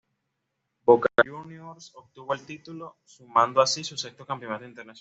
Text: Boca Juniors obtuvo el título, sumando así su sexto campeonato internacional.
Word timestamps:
Boca 0.83 1.07
Juniors 1.23 1.91
obtuvo 1.93 2.33
el 2.33 2.43
título, 2.43 2.97
sumando 3.05 3.61
así 3.61 3.83
su 3.83 3.95
sexto 3.97 4.25
campeonato 4.25 4.65
internacional. 4.65 4.89